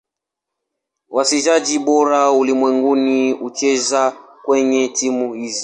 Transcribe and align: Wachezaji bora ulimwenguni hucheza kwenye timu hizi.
Wachezaji 1.09 1.79
bora 1.79 2.31
ulimwenguni 2.31 3.31
hucheza 3.31 4.11
kwenye 4.45 4.87
timu 4.87 5.33
hizi. 5.33 5.59